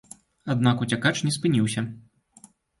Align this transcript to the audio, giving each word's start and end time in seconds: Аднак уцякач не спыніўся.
Аднак 0.53 0.81
уцякач 0.85 1.13
не 1.29 1.35
спыніўся. 1.37 1.87